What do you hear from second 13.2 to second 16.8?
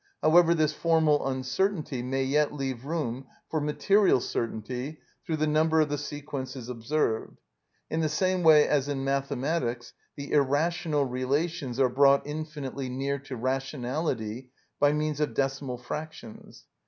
rationality by means of decimal fractions.